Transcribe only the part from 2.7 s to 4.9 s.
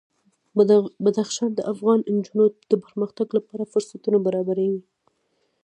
د پرمختګ لپاره فرصتونه برابروي.